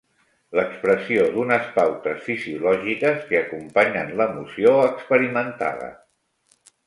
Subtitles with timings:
[0.59, 5.91] L'expressió d'unes pautes fisiològiques que acompanyen l'emoció experimentada.